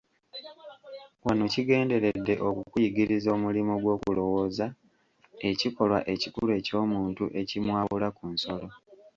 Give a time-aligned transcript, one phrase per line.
[1.25, 4.65] Wano kigenderedde okukuyigiriza omulimo gw'okulowooza,
[5.49, 8.67] ekikolwa ekikulu eky'omuntu, ekimwawula ku nsolo.